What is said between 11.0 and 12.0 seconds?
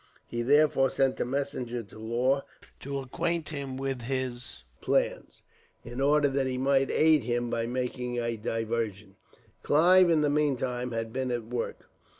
been at work.